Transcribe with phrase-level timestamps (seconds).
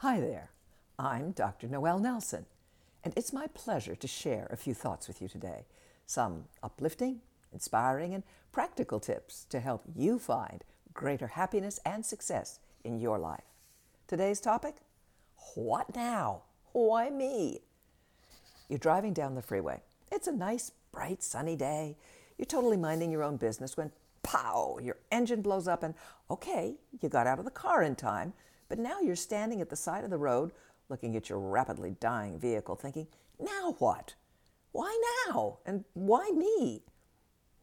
[0.00, 0.50] Hi there.
[0.98, 1.68] I'm Dr.
[1.68, 2.44] Noel Nelson,
[3.02, 5.64] and it's my pleasure to share a few thoughts with you today.
[6.04, 8.22] Some uplifting, inspiring, and
[8.52, 13.46] practical tips to help you find greater happiness and success in your life.
[14.06, 14.74] Today's topic
[15.54, 16.42] What now?
[16.72, 17.60] Why me?
[18.68, 19.80] You're driving down the freeway.
[20.12, 21.96] It's a nice, bright, sunny day.
[22.36, 23.90] You're totally minding your own business when
[24.22, 25.94] pow, your engine blows up, and
[26.30, 28.34] okay, you got out of the car in time,
[28.68, 30.52] but now you're standing at the side of the road
[30.88, 33.06] looking at your rapidly dying vehicle, thinking,
[33.38, 34.14] now what?
[34.72, 35.58] Why now?
[35.66, 36.82] And why me?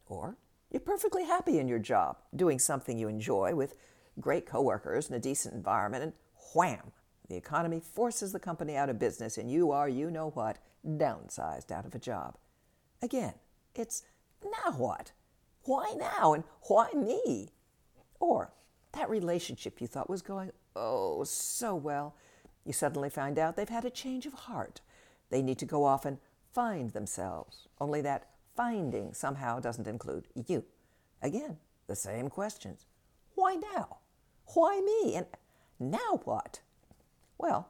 [0.08, 0.38] Or
[0.71, 3.75] you're perfectly happy in your job, doing something you enjoy with
[4.20, 6.13] great coworkers and a decent environment, and
[6.53, 6.91] wham,
[7.30, 11.72] the economy forces the company out of business, and you are, you know what, downsized
[11.72, 12.35] out of a job.
[13.02, 13.33] Again,
[13.75, 14.03] it's
[14.44, 15.11] now what?
[15.63, 16.33] Why now?
[16.33, 17.49] And why me?
[18.20, 18.52] Or
[18.94, 22.16] that relationship you thought was going, oh, so well,
[22.66, 24.81] you suddenly find out they've had a change of heart.
[25.30, 26.17] They need to go off and
[26.53, 30.64] find themselves, only that finding somehow doesn't include you.
[31.22, 32.86] Again, the same questions.
[33.36, 33.97] Why now?
[34.53, 35.16] Why me?
[35.16, 35.25] And
[35.80, 36.62] now what?
[37.38, 37.69] Well,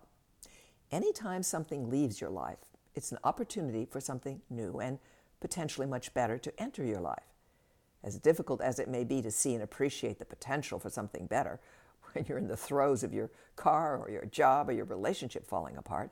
[0.92, 2.58] anytime something leaves your life,
[2.96, 5.00] it's an opportunity for something new and
[5.40, 7.34] potentially much better to enter your life.
[8.04, 11.60] As difficult as it may be to see and appreciate the potential for something better
[12.14, 15.78] when you're in the throes of your car or your job or your relationship falling
[15.78, 16.12] apart,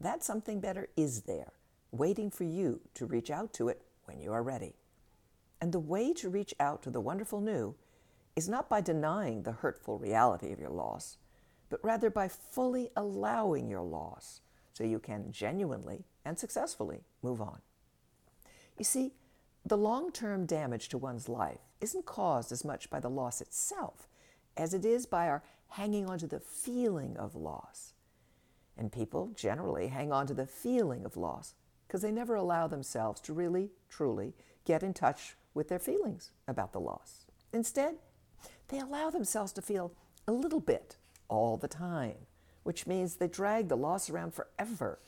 [0.00, 1.52] that something better is there,
[1.92, 4.74] waiting for you to reach out to it when you are ready.
[5.60, 7.74] And the way to reach out to the wonderful new
[8.36, 11.16] is not by denying the hurtful reality of your loss,
[11.70, 14.40] but rather by fully allowing your loss
[14.72, 17.60] so you can genuinely and successfully move on.
[18.76, 19.12] You see,
[19.64, 24.08] the long term damage to one's life isn't caused as much by the loss itself
[24.56, 27.94] as it is by our hanging on to the feeling of loss.
[28.76, 31.54] And people generally hang on to the feeling of loss
[31.86, 36.72] because they never allow themselves to really, truly get in touch with their feelings about
[36.72, 37.26] the loss.
[37.52, 37.96] Instead,
[38.68, 39.92] they allow themselves to feel
[40.26, 40.96] a little bit
[41.28, 42.26] all the time,
[42.62, 44.98] which means they drag the loss around forever,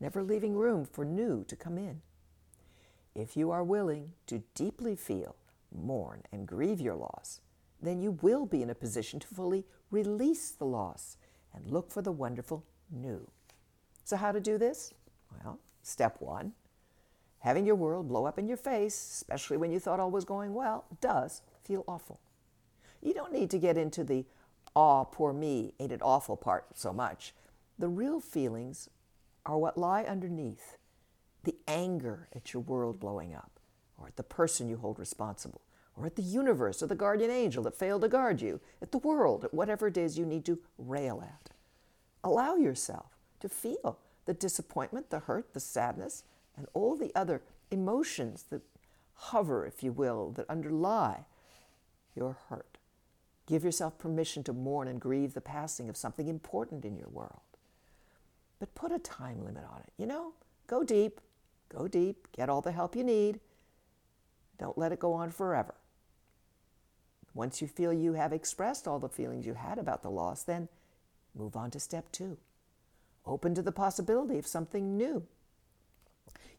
[0.00, 2.00] never leaving room for new to come in.
[3.14, 5.36] If you are willing to deeply feel,
[5.70, 7.40] mourn, and grieve your loss,
[7.82, 11.16] then you will be in a position to fully release the loss
[11.52, 13.28] and look for the wonderful new.
[14.04, 14.92] So, how to do this?
[15.30, 16.52] Well, step one
[17.42, 20.54] having your world blow up in your face, especially when you thought all was going
[20.54, 22.20] well, does feel awful.
[23.00, 24.24] You don't need to get into the
[24.76, 27.34] aw, poor me, ain't it awful part so much.
[27.78, 28.88] The real feelings
[29.44, 30.78] are what lie underneath
[31.42, 33.58] the anger at your world blowing up,
[33.98, 35.62] or at the person you hold responsible,
[35.96, 38.98] or at the universe or the guardian angel that failed to guard you, at the
[38.98, 41.50] world, at whatever it is you need to rail at.
[42.24, 46.24] Allow yourself to feel the disappointment, the hurt, the sadness,
[46.56, 48.62] and all the other emotions that
[49.14, 51.24] hover, if you will, that underlie
[52.14, 52.78] your hurt.
[53.46, 57.40] Give yourself permission to mourn and grieve the passing of something important in your world.
[58.60, 59.92] But put a time limit on it.
[59.98, 60.32] You know,
[60.68, 61.20] go deep,
[61.68, 63.40] go deep, get all the help you need.
[64.58, 65.74] Don't let it go on forever.
[67.34, 70.68] Once you feel you have expressed all the feelings you had about the loss, then
[71.34, 72.36] move on to step two.
[73.24, 75.26] Open to the possibility of something new.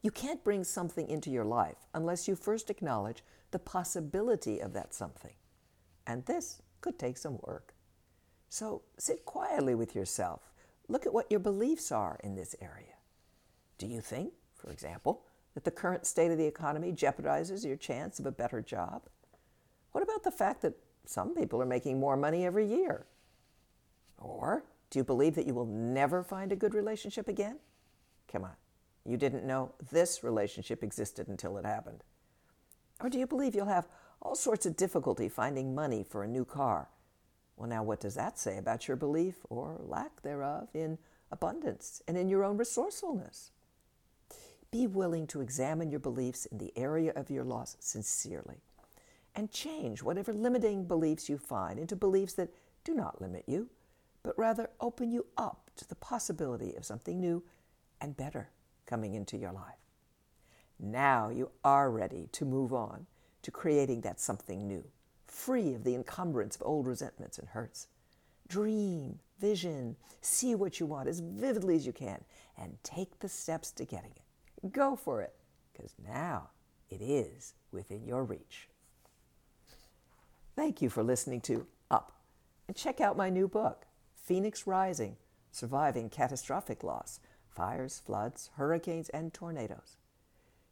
[0.01, 4.93] You can't bring something into your life unless you first acknowledge the possibility of that
[4.93, 5.33] something.
[6.05, 7.73] And this could take some work.
[8.49, 10.51] So sit quietly with yourself.
[10.87, 12.95] Look at what your beliefs are in this area.
[13.77, 15.23] Do you think, for example,
[15.53, 19.03] that the current state of the economy jeopardizes your chance of a better job?
[19.93, 20.73] What about the fact that
[21.05, 23.05] some people are making more money every year?
[24.17, 27.59] Or do you believe that you will never find a good relationship again?
[28.27, 28.55] Come on,
[29.05, 32.03] you didn't know this relationship existed until it happened.
[33.01, 33.87] Or do you believe you'll have
[34.21, 36.89] all sorts of difficulty finding money for a new car?
[37.55, 40.97] Well, now, what does that say about your belief or lack thereof in
[41.31, 43.51] abundance and in your own resourcefulness?
[44.71, 48.61] Be willing to examine your beliefs in the area of your loss sincerely
[49.35, 52.53] and change whatever limiting beliefs you find into beliefs that
[52.83, 53.69] do not limit you,
[54.23, 57.43] but rather open you up to the possibility of something new
[57.99, 58.49] and better
[58.85, 59.79] coming into your life.
[60.79, 63.07] Now you are ready to move on
[63.41, 64.83] to creating that something new,
[65.27, 67.87] free of the encumbrance of old resentments and hurts.
[68.47, 72.23] Dream, vision, see what you want as vividly as you can,
[72.57, 74.71] and take the steps to getting it.
[74.71, 75.33] Go for it,
[75.71, 76.49] because now
[76.89, 78.67] it is within your reach.
[80.55, 82.21] Thank you for listening to Up.
[82.67, 83.85] And check out my new book,
[84.15, 85.17] Phoenix Rising
[85.53, 89.97] surviving catastrophic loss, fires, floods, hurricanes, and tornadoes.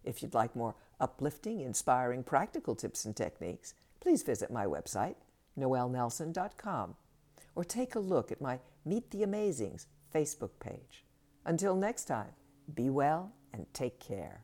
[0.04, 5.16] If you'd like more uplifting, inspiring, practical tips and techniques, please visit my website,
[5.58, 6.96] noelnelson.com,
[7.56, 11.06] or take a look at my Meet the Amazings Facebook page.
[11.46, 12.32] Until next time,
[12.74, 14.44] be well and take care.